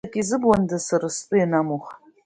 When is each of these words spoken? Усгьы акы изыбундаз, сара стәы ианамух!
Усгьы 0.03 0.11
акы 0.11 0.19
изыбундаз, 0.21 0.81
сара 0.87 1.07
стәы 1.15 1.35
ианамух! 1.39 1.85